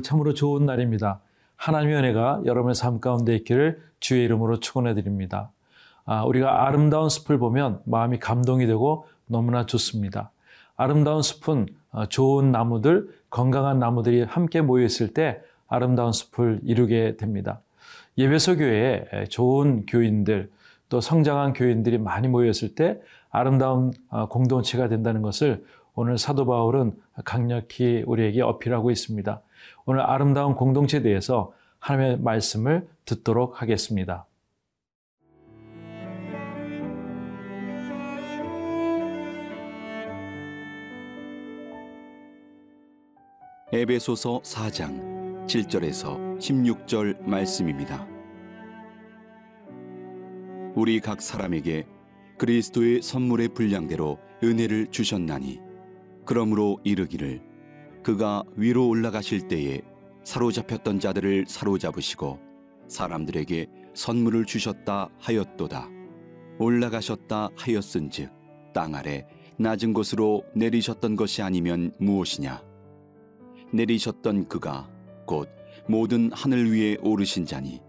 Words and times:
오늘 0.00 0.02
참으로 0.02 0.32
좋은 0.32 0.64
날입니다. 0.64 1.20
하나님의 1.56 1.96
은혜가 1.96 2.42
여러분의 2.46 2.74
삶 2.74 3.00
가운데 3.00 3.36
있기를 3.36 3.82
주의 4.00 4.24
이름으로 4.24 4.58
축원해 4.58 4.94
드립니다. 4.94 5.50
아, 6.06 6.24
우리가 6.24 6.66
아름다운 6.66 7.10
숲을 7.10 7.38
보면 7.38 7.80
마음이 7.84 8.18
감동이 8.18 8.66
되고 8.66 9.06
너무나 9.26 9.66
좋습니다. 9.66 10.30
아름다운 10.76 11.20
숲은 11.20 11.66
어, 11.92 12.06
좋은 12.06 12.50
나무들, 12.50 13.10
건강한 13.28 13.78
나무들이 13.78 14.22
함께 14.22 14.62
모여 14.62 14.86
있을 14.86 15.12
때 15.12 15.42
아름다운 15.68 16.12
숲을 16.12 16.60
이루게 16.64 17.18
됩니다. 17.18 17.60
예배소 18.16 18.56
교회에 18.56 19.26
좋은 19.28 19.84
교인들, 19.84 20.50
또 20.88 21.02
성장한 21.02 21.52
교인들이 21.52 21.98
많이 21.98 22.26
모였을 22.26 22.74
때 22.74 22.98
아름다운 23.30 23.92
어, 24.08 24.28
공동체가 24.28 24.88
된다는 24.88 25.20
것을 25.20 25.62
오늘 25.94 26.16
사도 26.16 26.46
바울은 26.46 26.92
강력히 27.26 28.02
우리에게 28.06 28.40
어필하고 28.40 28.90
있습니다. 28.90 29.42
오늘 29.86 30.00
아름다운 30.00 30.54
공동체에 30.54 31.02
대해서 31.02 31.52
하나님의 31.78 32.20
말씀을 32.20 32.88
듣도록 33.04 33.62
하겠습니다. 33.62 34.26
에베소서 43.72 44.40
4장 44.42 45.46
7절에서 45.46 46.38
16절 46.38 47.22
말씀입니다. 47.22 48.06
우리 50.74 50.98
각 51.00 51.22
사람에게 51.22 51.86
그리스도의 52.36 53.02
선물의 53.02 53.50
분량대로 53.50 54.18
은혜를 54.42 54.88
주셨나니 54.90 55.60
그러므로 56.24 56.80
이르기를 56.84 57.49
그가 58.02 58.42
위로 58.56 58.88
올라가실 58.88 59.48
때에 59.48 59.82
사로잡혔던 60.24 61.00
자들을 61.00 61.44
사로잡으시고 61.46 62.38
사람들에게 62.88 63.66
선물을 63.94 64.44
주셨다 64.44 65.10
하였도다. 65.18 65.88
올라가셨다 66.58 67.50
하였은즉 67.56 68.30
땅 68.72 68.94
아래 68.94 69.26
낮은 69.58 69.92
곳으로 69.92 70.44
내리셨던 70.54 71.16
것이 71.16 71.42
아니면 71.42 71.92
무엇이냐? 71.98 72.62
내리셨던 73.72 74.48
그가 74.48 74.90
곧 75.26 75.48
모든 75.86 76.30
하늘 76.32 76.72
위에 76.72 76.96
오르신 77.02 77.44
자니 77.44 77.80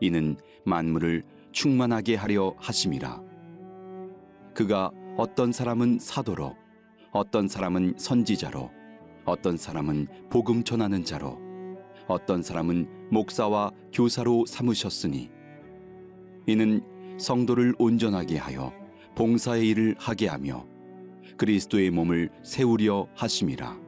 이는 0.00 0.36
만물을 0.64 1.22
충만하게 1.52 2.16
하려 2.16 2.54
하심이라. 2.58 3.22
그가 4.54 4.90
어떤 5.16 5.52
사람은 5.52 5.98
사도로 6.00 6.54
어떤 7.12 7.48
사람은 7.48 7.94
선지자로 7.96 8.70
어떤 9.24 9.56
사람은 9.56 10.06
복음 10.30 10.64
전하는 10.64 11.04
자로 11.04 11.38
어떤 12.06 12.42
사람은 12.42 13.08
목사와 13.10 13.72
교사로 13.92 14.44
삼으셨으니 14.46 15.30
이는 16.46 16.82
성도를 17.18 17.74
온전하게 17.78 18.36
하여 18.36 18.72
봉사의 19.14 19.68
일을 19.68 19.94
하게 19.98 20.28
하며 20.28 20.66
그리스도의 21.36 21.90
몸을 21.90 22.30
세우려 22.42 23.08
하심이라. 23.14 23.78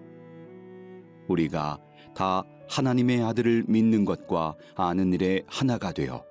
우리가 1.28 1.78
다 2.14 2.44
하나님의 2.68 3.22
아들을 3.22 3.64
믿는 3.68 4.04
것과 4.04 4.54
아는 4.74 5.12
일에 5.12 5.42
하나가 5.46 5.92
되어 5.92 6.24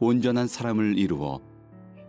온전한 0.00 0.48
사람을 0.48 0.98
이루어 0.98 1.40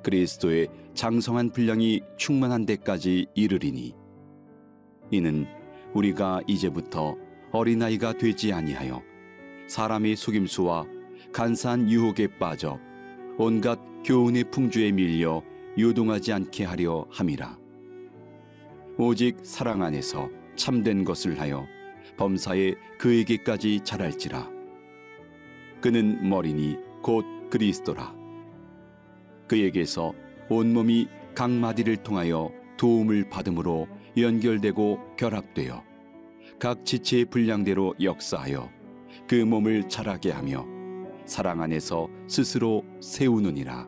그리스도의 0.04 0.67
장성한 0.95 1.52
분량이 1.52 2.02
충만한 2.17 2.66
데까지 2.66 3.27
이르리니 3.36 3.93
이는 5.11 5.45
우리가 5.93 6.42
이제부터 6.48 7.15
어린아이가 7.52 8.17
되지 8.17 8.52
아니하여 8.52 9.02
사람의 9.67 10.15
속임수와 10.15 10.86
간사한 11.31 11.89
유혹에 11.89 12.27
빠져 12.39 12.80
온갖 13.37 13.80
교훈의 14.04 14.45
풍주에 14.52 14.92
밀려 14.92 15.42
요동하지 15.80 16.33
않게 16.33 16.65
하려 16.65 17.08
함이라. 17.09 17.58
오직 18.98 19.37
사랑 19.43 19.81
안에서 19.81 20.30
참된 20.55 21.04
것을 21.04 21.39
하여 21.39 21.65
범사에 22.17 22.75
그에게까지 22.99 23.80
자랄지라. 23.83 24.49
그는 25.81 26.30
머리니 26.30 26.77
곧 27.02 27.25
그리스도라. 27.49 28.15
그에게서 29.48 30.14
온몸이 30.49 31.08
각 31.33 31.49
마디를 31.49 31.98
통하여 31.98 32.52
도움을 32.77 33.30
받음으로 33.30 33.87
연결되고 34.15 35.15
결합되어 35.17 35.83
각 36.59 36.85
지체의 36.85 37.25
분량대로 37.25 37.95
역사하여 38.01 38.69
그 39.27 39.35
몸을 39.35 39.89
자라게 39.89 40.31
하며 40.31 40.65
사랑 41.25 41.61
안에서 41.61 42.07
스스로 42.27 42.83
세우느니라. 42.99 43.87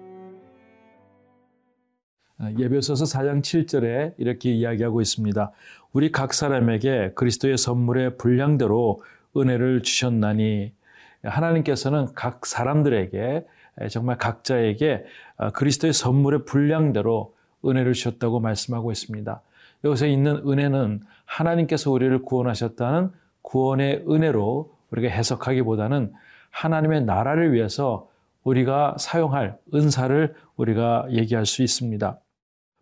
아, 2.37 2.51
예배소서 2.57 3.05
4장 3.05 3.41
7절에 3.41 4.15
이렇게 4.17 4.51
이야기하고 4.51 5.01
있습니다. 5.01 5.51
우리 5.93 6.11
각 6.11 6.33
사람에게 6.33 7.11
그리스도의 7.15 7.57
선물의 7.57 8.17
분량대로 8.17 9.01
은혜를 9.37 9.83
주셨나니 9.83 10.73
하나님께서는 11.23 12.13
각 12.13 12.45
사람들에게 12.45 13.45
정말 13.89 14.17
각자에게 14.17 15.05
아, 15.37 15.51
그리스도의 15.51 15.93
선물의 15.93 16.45
분량대로 16.45 17.35
은혜를 17.65 17.93
주셨다고 17.93 18.39
말씀하고 18.39 18.91
있습니다. 18.91 19.41
여기서 19.83 20.07
있는 20.07 20.37
은혜는 20.47 21.01
하나님께서 21.25 21.91
우리를 21.91 22.21
구원하셨다는 22.23 23.11
구원의 23.41 24.05
은혜로 24.09 24.73
우리가 24.91 25.09
해석하기보다는 25.09 26.13
하나님의 26.49 27.03
나라를 27.03 27.53
위해서 27.53 28.09
우리가 28.43 28.95
사용할 28.97 29.57
은사를 29.73 30.35
우리가 30.55 31.07
얘기할 31.11 31.45
수 31.45 31.63
있습니다. 31.63 32.19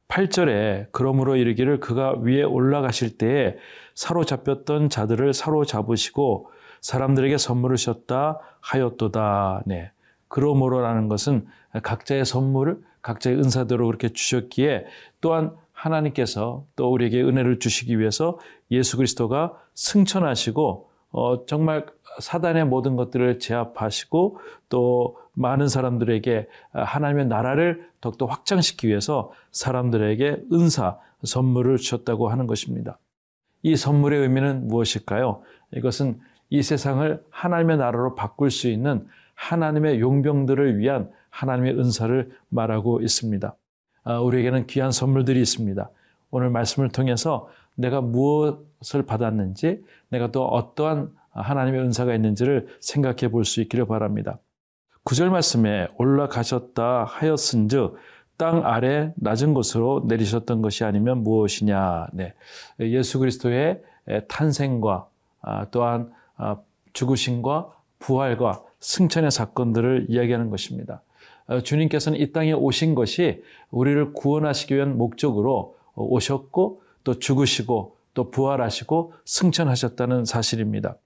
8절에 0.08 0.88
그러므로 0.92 1.36
이르기를 1.36 1.80
그가 1.80 2.16
위에 2.20 2.44
올라가실 2.44 3.18
때에 3.18 3.56
사로잡혔던 3.96 4.90
자들을 4.90 5.34
사로잡으시고 5.34 6.52
사람들에게 6.82 7.38
선물을 7.38 7.78
셨다 7.78 8.40
하였도다. 8.60 9.64
네. 9.66 9.92
그러므로라는 10.28 11.08
것은 11.08 11.48
각자의 11.82 12.26
선물을 12.26 12.80
각자의 13.02 13.38
은사대로 13.38 13.86
그렇게 13.88 14.10
주셨기에 14.10 14.86
또한 15.22 15.52
하나님께서 15.84 16.66
또 16.76 16.92
우리에게 16.92 17.22
은혜를 17.22 17.60
주시기 17.60 18.00
위해서 18.00 18.40
예수 18.72 18.98
그리스도가 18.98 19.54
승천하시고 19.76 20.90
어, 21.12 21.46
정말 21.46 21.86
사단의 22.20 22.66
모든 22.66 22.96
것들을 22.96 23.40
제압하시고 23.40 24.40
또 24.70 25.18
많은 25.34 25.68
사람들에게 25.68 26.48
하나님의 26.72 27.28
나라를 27.28 27.88
더욱더 28.02 28.26
확장시키기 28.26 28.88
위해서 28.88 29.32
사람들에게 29.52 30.44
은사, 30.52 30.98
선물을 31.24 31.78
주셨다고 31.78 32.30
하는 32.30 32.48
것입니다. 32.48 33.00
이 33.62 33.76
선물의 33.76 34.22
의미는 34.22 34.68
무엇일까요? 34.68 35.42
이것은 35.76 36.20
이 36.50 36.62
세상을 36.62 37.24
하나님의 37.30 37.78
나라로 37.78 38.16
바꿀 38.16 38.52
수 38.52 38.68
있는 38.68 39.08
하나님의 39.36 40.00
용병들을 40.00 40.78
위한 40.78 41.10
하나님의 41.30 41.80
은사를 41.80 42.32
말하고 42.50 43.02
있습니다. 43.02 43.56
아, 44.04 44.20
우리에게는 44.20 44.68
귀한 44.68 44.92
선물들이 44.92 45.42
있습니다. 45.42 45.90
오늘 46.32 46.50
말씀을 46.50 46.90
통해서 46.90 47.50
내가 47.76 48.02
무엇을 48.02 49.04
받았는지, 49.08 49.84
내가 50.10 50.32
또 50.32 50.46
어떠한 50.46 51.12
하나님의 51.32 51.82
은사가 51.82 52.14
있는지를 52.14 52.68
생각해 52.80 53.30
볼 53.32 53.46
수 53.46 53.62
있기를 53.62 53.86
바랍니다. 53.86 54.40
구절 55.04 55.30
말씀에 55.30 55.88
올라가셨다 55.98 57.06
하였은 57.06 57.70
즉 57.70 57.96
땅 58.38 58.66
아래 58.66 59.14
낮은 59.16 59.54
곳으로 59.54 60.06
내리셨던 60.08 60.62
것이 60.62 60.84
아니면 60.84 61.24
무엇이냐. 61.24 62.08
네. 62.14 62.34
예수 62.80 63.20
그리스도의 63.20 63.82
탄생과 64.28 65.08
아, 65.42 65.66
또한 65.72 66.12
아, 66.36 66.58
죽으심과 66.94 67.72
부활과 68.00 68.64
승천의 68.80 69.32
사건들을 69.32 70.08
이야기하는 70.10 70.50
것입니다. 70.50 71.02
어, 71.48 71.62
주님께서는 71.62 72.20
이 72.20 72.32
땅에 72.32 72.54
오신 72.54 72.96
것이 72.96 73.44
우리를 73.72 74.14
구원하시기 74.14 74.76
위한 74.76 74.98
목적으로 74.98 75.78
오셨고 75.96 76.82
또 77.04 77.20
죽으시고 77.20 77.98
또 78.14 78.32
부활하시고 78.32 79.14
승천하셨다는 79.26 80.26
사실입니다. 80.26 80.98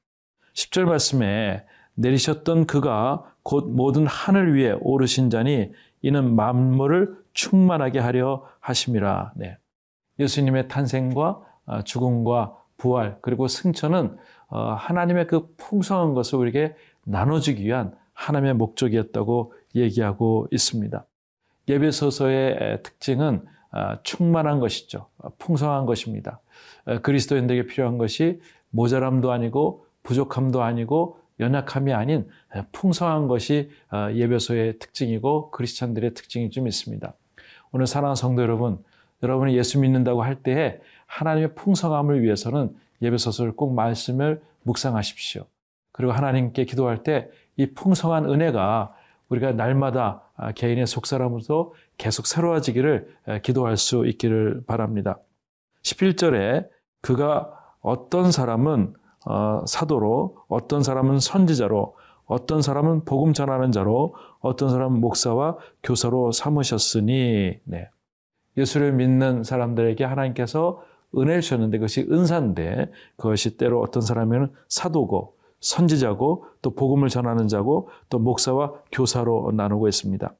10절 0.53 0.85
말씀에 0.85 1.63
내리셨던 1.95 2.67
그가 2.67 3.23
곧 3.43 3.71
모든 3.71 4.05
하늘 4.05 4.55
위에 4.55 4.77
오르신 4.79 5.29
자니 5.29 5.71
이는 6.01 6.35
만물을 6.35 7.15
충만하게 7.33 7.99
하려 7.99 8.45
하심이라. 8.59 9.33
네. 9.35 9.57
예수님의 10.19 10.67
탄생과 10.67 11.41
어, 11.65 11.81
죽음과 11.83 12.55
부활 12.77 13.17
그리고 13.21 13.47
승천은 13.47 14.17
어, 14.49 14.73
하나님의 14.73 15.27
그 15.27 15.53
풍성한 15.57 16.13
것을 16.13 16.39
우리에게 16.39 16.75
나눠주기 17.03 17.63
위한 17.63 17.95
하나님의 18.13 18.55
목적이었다고 18.55 19.53
얘기하고 19.75 20.47
있습니다. 20.51 21.05
예배소서의 21.67 22.81
특징은 22.83 23.41
아, 23.71 24.01
충만한 24.01 24.59
것이죠. 24.59 25.07
풍성한 25.37 25.85
것입니다. 25.85 26.39
그리스도인들에게 27.01 27.67
필요한 27.67 27.97
것이 27.97 28.39
모자람도 28.69 29.31
아니고 29.31 29.85
부족함도 30.03 30.63
아니고 30.63 31.19
연약함이 31.39 31.93
아닌 31.93 32.27
풍성한 32.71 33.27
것이 33.27 33.69
어, 33.91 34.09
예배소의 34.13 34.79
특징이고 34.79 35.51
크리스찬들의 35.51 36.13
특징이 36.13 36.49
좀 36.49 36.67
있습니다. 36.67 37.13
오늘 37.71 37.85
사랑하는 37.85 38.15
성도 38.15 38.41
여러분, 38.41 38.83
여러분이 39.21 39.55
예수 39.57 39.79
믿는다고 39.79 40.23
할 40.23 40.41
때에 40.41 40.79
하나님의 41.05 41.53
풍성함을 41.55 42.23
위해서는 42.23 42.75
예배소서를 43.01 43.55
꼭 43.55 43.73
말씀을 43.75 44.41
묵상하십시오. 44.63 45.43
그리고 45.91 46.13
하나님께 46.13 46.65
기도할 46.65 47.03
때 47.03 47.29
이 47.57 47.73
풍성한 47.73 48.29
은혜가 48.29 48.93
우리가 49.29 49.51
날마다 49.53 50.23
아, 50.35 50.51
개인의 50.51 50.87
속사람으로서 50.87 51.73
계속 51.97 52.27
새로워지기를 52.27 53.15
기도할 53.43 53.77
수 53.77 54.05
있기를 54.05 54.63
바랍니다. 54.67 55.19
11절에 55.83 56.67
그가 57.01 57.53
어떤 57.81 58.31
사람은 58.31 58.93
어, 59.25 59.65
사도로, 59.65 60.37
어떤 60.47 60.83
사람은 60.83 61.19
선지자로, 61.19 61.95
어떤 62.25 62.61
사람은 62.61 63.03
복음 63.03 63.33
전하는 63.33 63.71
자로, 63.71 64.15
어떤 64.39 64.69
사람은 64.69 65.01
목사와 65.01 65.57
교사로 65.83 66.31
삼으셨으니, 66.31 67.59
네. 67.63 67.89
예수를 68.57 68.93
믿는 68.93 69.43
사람들에게 69.43 70.03
하나님께서 70.03 70.81
은혜를 71.15 71.41
주셨는데 71.41 71.77
그것이 71.77 72.07
은사인데 72.09 72.91
그것이 73.15 73.57
때로 73.57 73.81
어떤 73.81 74.01
사람에는 74.01 74.51
사도고 74.67 75.36
선지자고 75.59 76.45
또 76.61 76.75
복음을 76.75 77.09
전하는 77.09 77.47
자고 77.47 77.89
또 78.09 78.19
목사와 78.19 78.73
교사로 78.91 79.51
나누고 79.55 79.87
있습니다. 79.87 80.33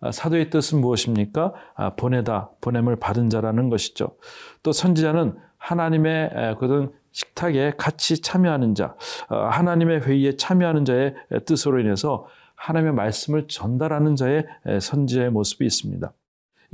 아, 0.00 0.10
사도의 0.10 0.50
뜻은 0.50 0.80
무엇입니까? 0.80 1.54
아, 1.74 1.94
보내다, 1.94 2.50
보냄을 2.60 2.96
받은 2.96 3.30
자라는 3.30 3.68
것이죠. 3.68 4.16
또 4.62 4.72
선지자는 4.72 5.36
하나님의 5.58 6.56
그런 6.58 6.92
식탁에 7.12 7.74
같이 7.76 8.20
참여하는 8.20 8.74
자, 8.74 8.96
어, 9.28 9.36
하나님의 9.36 10.00
회의에 10.00 10.36
참여하는 10.36 10.84
자의 10.84 11.14
뜻으로 11.46 11.78
인해서 11.78 12.26
하나님의 12.56 12.94
말씀을 12.94 13.48
전달하는 13.48 14.16
자의 14.16 14.44
선지자의 14.80 15.30
모습이 15.30 15.64
있습니다. 15.64 16.12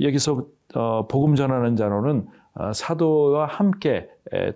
여기서 0.01 0.45
어, 0.75 1.07
복음 1.07 1.35
전하는 1.35 1.75
자로는 1.75 2.27
어, 2.53 2.73
사도와 2.73 3.47
함께 3.47 4.09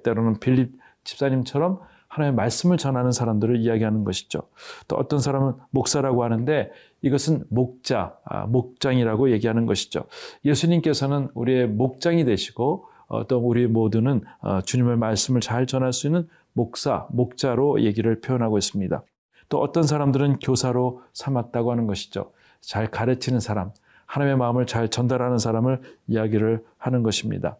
때로는 0.03 0.39
빌립 0.39 0.73
집사님처럼 1.03 1.79
하나님의 2.13 2.35
말씀을 2.35 2.77
전하는 2.77 3.11
사람들을 3.11 3.57
이야기하는 3.57 4.03
것이죠. 4.03 4.43
또 4.87 4.95
어떤 4.97 5.19
사람은 5.19 5.53
목사라고 5.71 6.23
하는데 6.23 6.71
이것은 7.01 7.45
목자, 7.49 8.15
아, 8.23 8.45
목장이라고 8.45 9.31
얘기하는 9.31 9.65
것이죠. 9.65 10.05
예수님께서는 10.45 11.29
우리의 11.33 11.67
목장이 11.67 12.23
되시고 12.25 12.85
어, 13.07 13.27
또 13.27 13.39
우리 13.39 13.67
모두는 13.67 14.21
어, 14.41 14.61
주님의 14.61 14.97
말씀을 14.97 15.41
잘 15.41 15.65
전할 15.65 15.91
수 15.91 16.07
있는 16.07 16.27
목사, 16.53 17.07
목자로 17.09 17.81
얘기를 17.81 18.21
표현하고 18.21 18.57
있습니다. 18.57 19.03
또 19.49 19.59
어떤 19.61 19.83
사람들은 19.83 20.39
교사로 20.39 21.01
삼았다고 21.13 21.71
하는 21.71 21.87
것이죠. 21.87 22.31
잘 22.61 22.89
가르치는 22.89 23.39
사람, 23.39 23.71
하나님의 24.05 24.37
마음을 24.37 24.67
잘 24.67 24.89
전달하는 24.89 25.39
사람을 25.39 25.81
이야기를 26.07 26.63
하는 26.77 27.03
것입니다. 27.03 27.57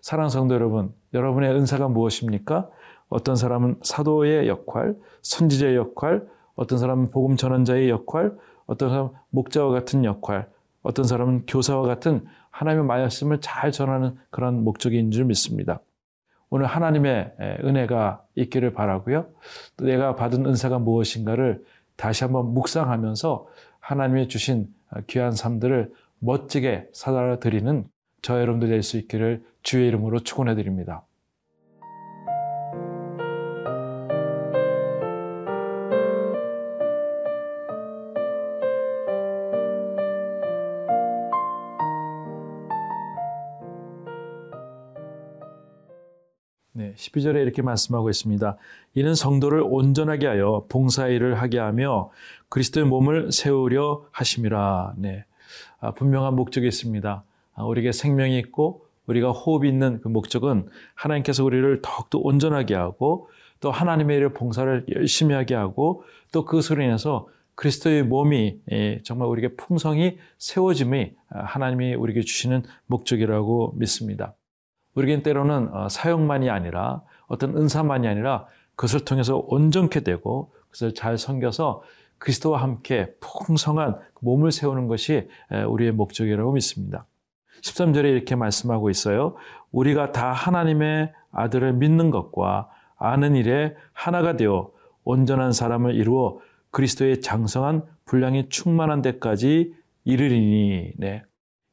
사랑 0.00 0.28
성도 0.28 0.54
여러분, 0.54 0.92
여러분의 1.14 1.50
은사가 1.52 1.88
무엇입니까? 1.88 2.68
어떤 3.08 3.36
사람은 3.36 3.76
사도의 3.82 4.48
역할, 4.48 4.94
선지자의 5.22 5.76
역할, 5.76 6.26
어떤 6.54 6.78
사람은 6.78 7.10
복음 7.10 7.36
전환자의 7.36 7.88
역할, 7.88 8.32
어떤 8.66 8.90
사람은 8.90 9.10
목자와 9.30 9.70
같은 9.72 10.04
역할, 10.04 10.48
어떤 10.82 11.04
사람은 11.04 11.46
교사와 11.46 11.86
같은 11.86 12.24
하나님의 12.50 12.86
말씀을 12.86 13.40
잘 13.40 13.72
전하는 13.72 14.16
그런 14.30 14.64
목적인 14.64 15.10
줄 15.10 15.24
믿습니다. 15.24 15.80
오늘 16.50 16.66
하나님의 16.66 17.34
은혜가 17.64 18.24
있기를 18.34 18.72
바라고요. 18.72 19.26
또 19.76 19.84
내가 19.84 20.16
받은 20.16 20.46
은사가 20.46 20.78
무엇인가를 20.78 21.62
다시 21.96 22.24
한번 22.24 22.54
묵상하면서 22.54 23.46
하나님의 23.80 24.28
주신 24.28 24.68
귀한 25.06 25.32
삶들을 25.32 25.92
멋지게 26.20 26.88
사달아 26.92 27.38
드리는 27.38 27.86
저 28.22 28.40
여러분들 28.40 28.68
될 28.68 28.82
수 28.82 28.96
있기를 28.96 29.44
주의 29.62 29.86
이름으로 29.88 30.20
축원해 30.20 30.54
드립니다. 30.54 31.04
네, 46.78 46.94
12절에 46.94 47.42
이렇게 47.42 47.60
말씀하고 47.60 48.08
있습니다. 48.08 48.56
이는 48.94 49.16
성도를 49.16 49.64
온전하게 49.66 50.28
하여 50.28 50.64
봉사일을 50.68 51.42
하게 51.42 51.58
하며 51.58 52.10
그리스도의 52.50 52.86
몸을 52.86 53.32
세우려 53.32 54.04
하심이라. 54.12 54.94
네. 54.96 55.24
아, 55.80 55.90
분명한 55.90 56.36
목적이 56.36 56.68
있습니다. 56.68 57.24
아, 57.54 57.64
우리에게 57.64 57.90
생명이 57.90 58.38
있고 58.38 58.86
우리가 59.08 59.32
호흡이 59.32 59.68
있는 59.68 60.00
그 60.00 60.06
목적은 60.06 60.68
하나님께서 60.94 61.42
우리를 61.42 61.82
더욱더 61.82 62.18
온전하게 62.18 62.76
하고 62.76 63.28
또 63.58 63.72
하나님의 63.72 64.18
일을 64.18 64.32
봉사를 64.32 64.86
열심히 64.94 65.34
하게 65.34 65.56
하고 65.56 66.04
또 66.30 66.44
그것으로 66.44 66.80
인해서 66.84 67.26
그리스도의 67.56 68.04
몸이 68.04 68.60
예, 68.70 69.00
정말 69.02 69.26
우리에게 69.26 69.56
풍성히 69.56 70.18
세워짐이 70.38 71.10
아, 71.30 71.42
하나님이 71.42 71.96
우리에게 71.96 72.20
주시는 72.20 72.62
목적이라고 72.86 73.72
믿습니다. 73.74 74.36
우리겐 74.98 75.22
때로는 75.22 75.72
어, 75.72 75.88
사역만이 75.88 76.50
아니라 76.50 77.02
어떤 77.28 77.56
은사만이 77.56 78.08
아니라 78.08 78.46
그것을 78.74 79.04
통해서 79.04 79.44
온전케 79.46 80.00
되고 80.00 80.52
그것을 80.70 80.94
잘 80.94 81.16
섬겨서 81.16 81.82
그리스도와 82.18 82.62
함께 82.62 83.14
풍성한 83.20 83.96
몸을 84.20 84.50
세우는 84.50 84.88
것이 84.88 85.28
우리의 85.68 85.92
목적이라고 85.92 86.52
믿습니다. 86.52 87.06
13절에 87.62 88.06
이렇게 88.06 88.34
말씀하고 88.34 88.90
있어요. 88.90 89.36
우리가 89.70 90.10
다 90.10 90.32
하나님의 90.32 91.12
아들을 91.30 91.74
믿는 91.74 92.10
것과 92.10 92.68
아는 92.96 93.36
일에 93.36 93.76
하나가 93.92 94.36
되어 94.36 94.70
온전한 95.04 95.52
사람을 95.52 95.94
이루어 95.94 96.40
그리스도의 96.70 97.20
장성한 97.20 97.84
분량이 98.04 98.48
충만한 98.48 99.00
데까지 99.02 99.74
이르리니 100.04 100.92
네. 100.96 101.22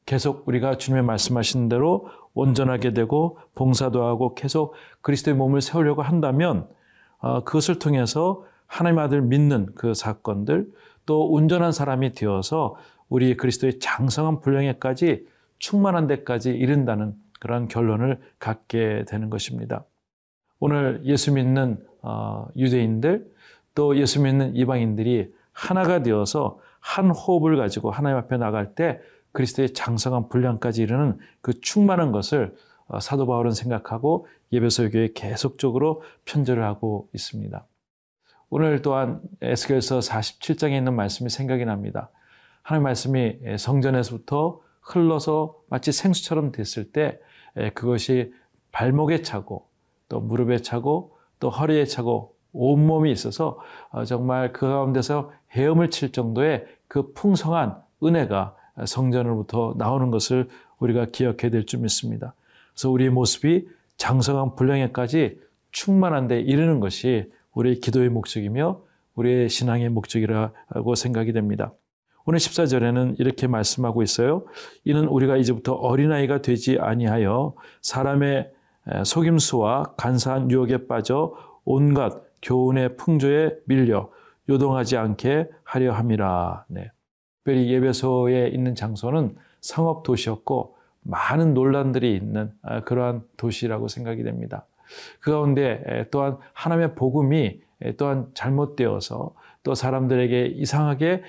계속 0.06 0.48
우리가 0.48 0.78
주님의 0.78 1.04
말씀하신 1.04 1.70
대로 1.70 2.08
온전하게 2.36 2.94
되고 2.94 3.40
봉사도 3.56 4.06
하고 4.06 4.36
계속 4.36 4.76
그리스도의 5.02 5.36
몸을 5.36 5.62
세우려고 5.62 6.04
한다면 6.04 6.68
어, 7.18 7.44
그것을 7.44 7.80
통해서 7.80 8.44
하나님 8.68 9.00
아들 9.00 9.22
믿는 9.22 9.70
그 9.74 9.94
사건들 9.94 10.68
또 11.06 11.30
온전한 11.30 11.72
사람이 11.72 12.14
되어서 12.14 12.76
우리 13.10 13.36
그리스도의 13.38 13.80
장성한 13.80 14.42
분량에까지 14.42 15.26
충만한 15.58 16.08
데까지 16.08 16.52
이른다는 16.52 17.14
그런 17.40 17.68
결론을 17.68 18.20
갖게 18.40 19.06
되는 19.08 19.30
것입니다. 19.30 19.86
오늘 20.60 21.02
예수 21.06 21.32
믿는 21.34 21.78
어, 22.02 22.48
유대인들 22.56 23.32
또 23.76 23.98
예수 23.98 24.22
믿는 24.22 24.56
이방인들이 24.56 25.34
하나가 25.52 26.02
되어서 26.04 26.60
한 26.80 27.10
호흡을 27.10 27.58
가지고 27.58 27.92
하나님 27.92 28.18
앞에 28.18 28.38
나갈 28.38 28.76
때 28.76 29.00
그리스도의 29.36 29.74
장성한 29.74 30.30
분량까지 30.30 30.82
이르는 30.82 31.20
그 31.42 31.60
충만한 31.62 32.12
것을 32.12 32.56
어, 32.88 33.00
사도 33.00 33.28
바울은 33.28 33.52
생각하고 33.52 34.28
예배소 34.52 34.90
교회에 34.90 35.10
계속적으로 35.14 36.02
편절을 36.26 36.64
하고 36.64 37.10
있습니다. 37.14 37.66
오늘 38.50 38.82
또한 38.82 39.22
에스겔서 39.42 40.00
47장에 40.00 40.78
있는 40.78 40.96
말씀이 40.96 41.30
생각이 41.30 41.66
납니다. 41.66 42.10
하나님 42.62 42.84
말씀이 42.84 43.38
성전에서부터 43.58 44.62
흘러서 44.82 45.56
마치 45.70 45.92
생수처럼 45.92 46.52
됐을 46.52 46.92
때 46.92 47.20
그것이 47.74 48.34
발목에 48.72 49.24
차고 49.24 49.68
또 50.10 50.20
무릎에 50.20 50.60
차고 50.60 51.18
또 51.40 51.50
허리에 51.50 51.86
차고 51.86 52.36
온몸이 52.54 53.12
있어서 53.12 53.60
어, 53.90 54.06
정말 54.06 54.54
그 54.54 54.68
가운데서 54.68 55.32
헤엄을 55.52 55.90
칠 55.90 56.12
정도의 56.12 56.66
그 56.88 57.14
풍성한 57.14 57.76
은혜가 58.04 58.56
성전으로부터 58.84 59.76
나오는 59.78 60.12
것을 60.12 60.50
우리가 60.80 61.06
기억해야 61.06 61.50
될 61.52 61.66
줄 61.66 61.80
믿습니다. 61.82 62.34
그래서 62.74 62.90
우리의 62.90 63.10
모습이 63.10 63.68
장성한 63.98 64.56
분량에까지 64.56 65.40
충만한 65.72 66.28
데 66.28 66.40
이르는 66.40 66.80
것이 66.80 67.32
우리의 67.54 67.80
기도의 67.80 68.10
목적이며 68.10 68.82
우리의 69.16 69.50
신앙의 69.50 69.90
목적이라고 69.90 70.96
생각이 70.96 71.32
됩니다. 71.32 71.74
오늘 72.26 72.40
14절에는 72.40 73.20
이렇게 73.20 73.48
말씀하고 73.48 74.02
있어요. 74.04 74.46
이는 74.84 75.08
우리가 75.08 75.38
이제부터 75.38 75.74
어린아이가 75.74 76.42
되지 76.42 76.80
아니하여 76.80 77.54
사람의 77.82 78.52
속임수와 79.06 79.94
간사한 79.96 80.52
유혹에 80.52 80.88
빠져 80.88 81.36
온갖 81.64 82.24
교훈의 82.42 82.98
풍조에 82.98 83.58
밀려 83.66 84.10
요동하지 84.50 84.98
않게 84.98 85.50
하려 85.64 85.94
함이라. 85.94 86.66
네. 86.68 86.92
특별히 87.46 87.72
예배소에 87.72 88.48
있는 88.48 88.74
장소는 88.74 89.36
상업 89.62 90.02
도시였고 90.02 90.76
많은 91.04 91.54
논란들이 91.54 92.16
있는 92.16 92.52
아, 92.64 92.82
그러한 92.82 93.22
도시라고 93.38 93.88
생각이 93.88 94.24
됩니다. 94.24 94.66
그 95.20 95.32
가운데 95.32 96.08
또한 96.10 96.38
하나님의 96.54 96.96
복음이 96.96 97.62
또한 97.98 98.28
잘못되어서 98.34 99.34
또 99.62 99.76
사람들에게 99.76 100.46
이상하게 100.48 101.24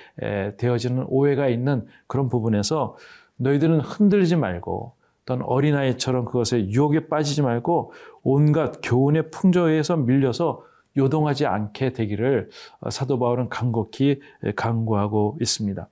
되어지는 0.57 1.05
오해가 1.09 1.49
있는 1.49 1.87
그런 2.07 2.29
부분에서 2.29 2.97
너희들은 3.37 3.81
흔들리지 3.81 4.37
말고 4.37 4.95
또는 5.27 5.45
어린아이처럼 5.45 6.25
그것에 6.25 6.71
유혹에 6.71 7.09
빠지지 7.09 7.43
말고 7.43 7.93
온갖 8.23 8.81
교훈의 8.83 9.31
풍조에서 9.31 9.97
밀려서 9.97 10.65
요동하지 10.97 11.47
않게 11.47 11.93
되기를 11.93 12.49
사도 12.91 13.19
바울은 13.19 13.51
간곡히 13.51 14.21
강구하고 14.55 15.37
있습니다. 15.41 15.89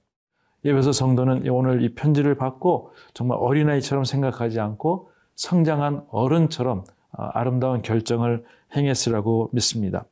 예배소 0.65 0.93
성도는 0.93 1.49
오늘 1.49 1.83
이 1.83 1.95
편지를 1.95 2.37
받고 2.37 2.93
정말 3.13 3.39
어린아이처럼 3.41 4.05
생각하지 4.05 4.61
않고 4.61 5.11
성장한 5.35 6.07
어른처럼 6.11 6.85
아름다운 7.13 7.83
결정을 7.83 8.45
행했으라고 8.75 9.51
믿습니다. 9.53 10.07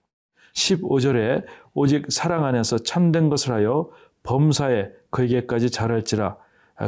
15절에 0.55 1.45
오직 1.75 2.13
사랑 2.13 2.45
안에서 2.45 2.79
참된 2.79 3.31
것을 3.31 3.53
하여 3.53 3.91
범사에 4.25 4.91
그에게까지 5.11 5.71
자랄지라 5.71 6.37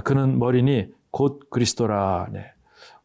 그는 0.05 0.39
머리니 0.39 0.93
곧 1.11 1.49
그리스도라. 1.51 2.29
네. 2.33 2.53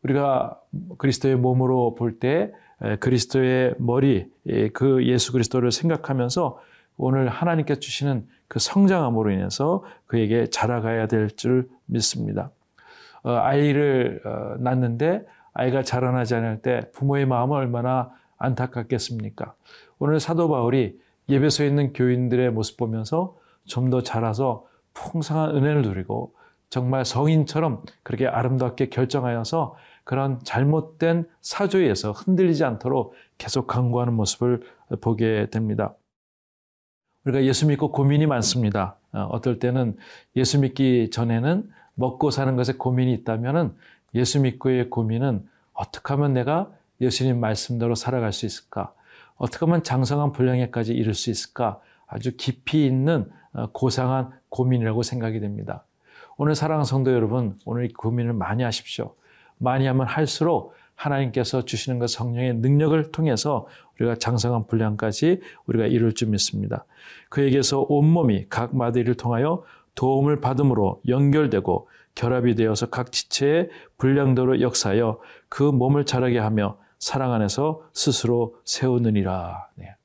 우리가 0.03 0.59
그리스도의 0.97 1.35
몸으로 1.35 1.95
볼 1.95 2.19
때 2.19 2.51
그리스도의 2.99 3.75
머리, 3.77 4.27
그 4.73 5.05
예수 5.05 5.31
그리스도를 5.31 5.71
생각하면서 5.71 6.59
오늘 6.99 7.29
하나님께 7.29 7.79
주시는 7.79 8.27
그 8.47 8.59
성장함으로 8.59 9.31
인해서 9.31 9.83
그에게 10.05 10.47
자라가야 10.47 11.07
될 11.07 11.29
줄 11.29 11.69
믿습니다. 11.85 12.51
어, 13.23 13.31
아이를 13.31 14.21
어, 14.25 14.55
낳는데 14.59 15.25
아이가 15.53 15.81
자라나지 15.81 16.35
않을 16.35 16.61
때 16.61 16.91
부모의 16.93 17.25
마음은 17.25 17.55
얼마나 17.55 18.11
안타깝겠습니까? 18.37 19.53
오늘 19.97 20.19
사도 20.19 20.49
바울이 20.49 20.99
예배소에 21.29 21.67
있는 21.67 21.93
교인들의 21.93 22.51
모습 22.51 22.77
보면서 22.77 23.37
좀 23.65 23.89
더 23.89 24.01
자라서 24.01 24.65
풍성한 24.93 25.55
은혜를 25.55 25.83
누리고 25.83 26.33
정말 26.69 27.05
성인처럼 27.05 27.83
그렇게 28.03 28.27
아름답게 28.27 28.89
결정하여서 28.89 29.75
그런 30.03 30.39
잘못된 30.43 31.27
사조에서 31.41 32.11
흔들리지 32.11 32.63
않도록 32.63 33.13
계속 33.37 33.67
강구하는 33.67 34.13
모습을 34.13 34.63
보게 35.01 35.47
됩니다. 35.51 35.93
우리가 37.25 37.43
예수 37.43 37.67
믿고 37.67 37.91
고민이 37.91 38.25
많습니다. 38.27 38.95
어, 39.11 39.27
어떨 39.31 39.59
때는 39.59 39.97
예수 40.35 40.59
믿기 40.59 41.09
전에는 41.11 41.69
먹고 41.95 42.31
사는 42.31 42.55
것에 42.55 42.73
고민이 42.73 43.13
있다면 43.13 43.75
예수 44.15 44.39
믿고의 44.39 44.89
고민은 44.89 45.47
어떻게 45.73 46.13
하면 46.13 46.33
내가 46.33 46.71
예수님 47.01 47.39
말씀대로 47.39 47.95
살아갈 47.95 48.33
수 48.33 48.45
있을까? 48.45 48.93
어떻게 49.37 49.65
하면 49.65 49.83
장성한 49.83 50.31
분량에까지 50.33 50.93
이룰 50.93 51.13
수 51.13 51.29
있을까? 51.29 51.79
아주 52.07 52.35
깊이 52.35 52.85
있는 52.85 53.29
어, 53.53 53.67
고상한 53.71 54.31
고민이라고 54.49 55.03
생각이 55.03 55.39
됩니다. 55.39 55.83
오늘 56.37 56.55
사랑하는 56.55 56.85
성도 56.85 57.13
여러분, 57.13 57.57
오늘 57.65 57.89
고민을 57.91 58.33
많이 58.33 58.63
하십시오. 58.63 59.13
많이 59.57 59.85
하면 59.87 60.07
할수록 60.07 60.73
하나님께서 60.99 61.63
주시는 61.63 61.97
것 61.97 62.09
성령의 62.09 62.55
능력을 62.55 63.11
통해서 63.11 63.67
우리가 63.95 64.15
장성한 64.15 64.67
분량까지 64.67 65.39
우리가 65.65 65.85
이룰 65.85 66.13
줄 66.13 66.27
믿습니다. 66.29 66.85
그에게서 67.29 67.85
온몸이 67.87 68.47
각 68.49 68.75
마디를 68.75 69.15
통하여 69.15 69.63
도움을 69.95 70.41
받음으로 70.41 71.01
연결되고 71.07 71.87
결합이 72.15 72.55
되어서 72.55 72.87
각 72.87 73.11
지체의 73.11 73.69
분량대로 73.97 74.59
역사하여 74.61 75.19
그 75.47 75.63
몸을 75.63 76.05
자라게 76.05 76.37
하며 76.37 76.77
사랑 76.99 77.31
안에서 77.31 77.81
스스로 77.93 78.57
세우느니라. 78.65 79.69
네. 79.75 79.95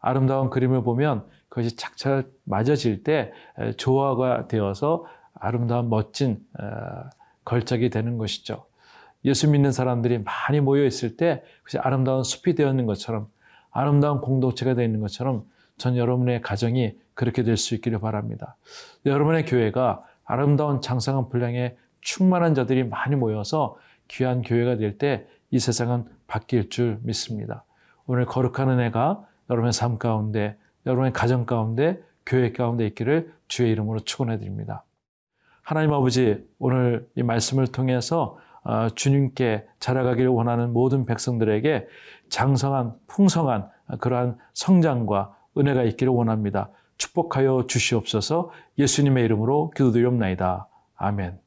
아름다운 0.00 0.50
그림을 0.50 0.82
보면 0.82 1.24
그것이 1.48 1.76
착착 1.76 2.26
맞아질 2.44 3.04
때 3.04 3.32
조화가 3.78 4.48
되어서 4.48 5.06
아름다운 5.32 5.88
멋진 5.88 6.38
어, 6.58 7.08
걸작이 7.44 7.88
되는 7.88 8.18
것이죠. 8.18 8.65
예수 9.26 9.50
믿는 9.50 9.72
사람들이 9.72 10.20
많이 10.20 10.60
모여 10.60 10.84
있을 10.84 11.16
때 11.16 11.42
그것이 11.58 11.78
아름다운 11.78 12.22
숲이 12.24 12.54
되어 12.54 12.70
있는 12.70 12.86
것처럼 12.86 13.28
아름다운 13.70 14.20
공동체가 14.20 14.74
되어 14.74 14.84
있는 14.84 15.00
것처럼 15.00 15.44
전 15.76 15.96
여러분의 15.96 16.40
가정이 16.40 16.96
그렇게 17.12 17.42
될 17.42 17.56
수 17.58 17.74
있기를 17.74 17.98
바랍니다. 17.98 18.56
여러분의 19.04 19.44
교회가 19.44 20.02
아름다운 20.24 20.80
장성한 20.80 21.28
분량의 21.28 21.76
충만한 22.00 22.54
자들이 22.54 22.84
많이 22.84 23.16
모여서 23.16 23.76
귀한 24.08 24.40
교회가 24.42 24.76
될 24.76 24.96
때 24.96 25.26
이 25.50 25.58
세상은 25.58 26.04
바뀔 26.26 26.68
줄 26.68 26.98
믿습니다. 27.02 27.64
오늘 28.06 28.26
거룩한 28.26 28.68
은혜가 28.68 29.24
여러분의 29.48 29.72
삶 29.72 29.98
가운데, 29.98 30.56
여러분의 30.86 31.12
가정 31.12 31.44
가운데, 31.44 32.02
교회 32.24 32.52
가운데 32.52 32.86
있기를 32.86 33.32
주의 33.48 33.70
이름으로 33.70 34.00
축원해 34.00 34.38
드립니다. 34.38 34.84
하나님 35.62 35.92
아버지 35.92 36.44
오늘 36.58 37.08
이 37.14 37.22
말씀을 37.22 37.68
통해서 37.68 38.38
어, 38.38 38.45
주님께 38.94 39.66
자라가기를 39.80 40.28
원하는 40.30 40.72
모든 40.72 41.04
백성들에게 41.04 41.86
장성한 42.28 42.94
풍성한 43.06 43.68
그러한 44.00 44.38
성장과 44.54 45.36
은혜가 45.56 45.84
있기를 45.84 46.12
원합니다. 46.12 46.70
축복하여 46.98 47.66
주시옵소서 47.68 48.50
예수님의 48.78 49.24
이름으로 49.24 49.70
기도드리옵나이다. 49.70 50.68
아멘. 50.96 51.38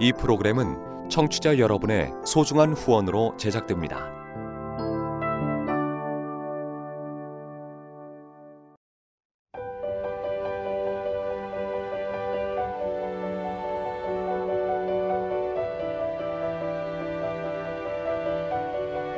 이 0.00 0.12
프로그램은 0.12 1.08
청취자 1.08 1.58
여러분의 1.58 2.10
소중한 2.24 2.72
후원으로 2.72 3.36
제작됩니다. 3.36 4.21